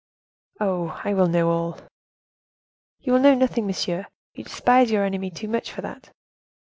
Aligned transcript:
"Oh! 0.59 0.99
I 1.03 1.13
will 1.13 1.27
know 1.27 1.51
all." 1.51 1.77
"You 3.01 3.13
will 3.13 3.19
know 3.19 3.35
nothing, 3.35 3.67
monsieur; 3.67 4.07
you 4.33 4.43
despise 4.43 4.89
your 4.89 5.05
enemy 5.05 5.29
too 5.29 5.47
much 5.47 5.71
for 5.71 5.81
that." 5.81 6.11